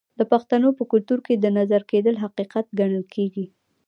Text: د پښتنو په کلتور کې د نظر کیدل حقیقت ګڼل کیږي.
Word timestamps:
د 0.19 0.21
پښتنو 0.31 0.69
په 0.77 0.83
کلتور 0.91 1.19
کې 1.27 1.33
د 1.37 1.45
نظر 1.57 1.81
کیدل 1.91 2.15
حقیقت 2.23 2.65
ګڼل 2.79 3.03
کیږي. 3.13 3.45